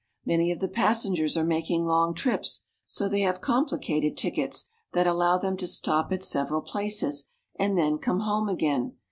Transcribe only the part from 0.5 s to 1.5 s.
of the passengers are